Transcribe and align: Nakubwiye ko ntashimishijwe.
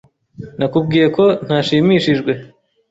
Nakubwiye 0.57 1.07
ko 1.15 1.25
ntashimishijwe. 1.45 2.31